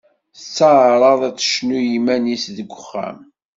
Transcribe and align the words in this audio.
Tettaɛraḍ 0.37 1.21
ad 1.29 1.35
tecnu 1.37 1.77
i 1.79 1.83
yiman-is 1.89 2.43
deg 2.57 2.69
uxxam. 2.77 3.19